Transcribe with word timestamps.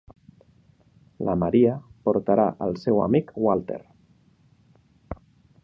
La 1.27 1.35
Maria 1.41 1.73
portarà 2.09 2.47
el 2.67 2.73
seu 2.85 3.03
amic 3.09 3.29
Walter. 3.49 3.79